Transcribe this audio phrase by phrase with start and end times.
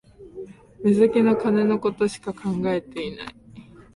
[0.83, 3.35] 目先の金のことしか考えてない